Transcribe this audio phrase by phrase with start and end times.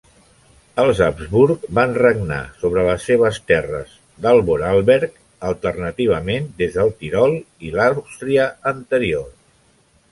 [0.83, 3.93] Els Habsburg van regnar sobre les seves terres
[4.25, 5.15] de Vorarlberg
[5.53, 9.33] alternativament des del Tirol i Àustria Anterior.